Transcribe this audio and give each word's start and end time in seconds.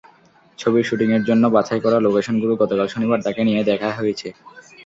ছবির 0.59 0.85
শুটিংয়ের 0.85 1.23
জন্য 1.29 1.43
বাছাই 1.55 1.79
করা 1.81 1.97
লোকেশনগুলো 2.05 2.53
গতকাল 2.61 2.87
শনিবার 2.89 3.23
তাঁকে 3.25 3.41
নিয়ে 3.47 3.67
দেখা 3.69 3.89
হয়েছে। 3.97 4.27